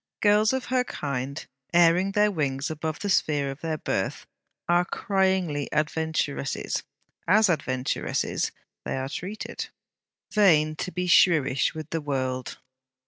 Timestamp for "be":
10.91-11.05